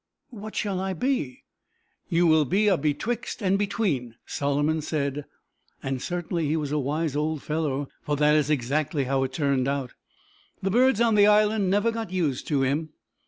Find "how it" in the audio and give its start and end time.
9.03-9.31